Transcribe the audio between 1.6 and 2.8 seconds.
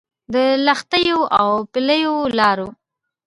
پلیو لارو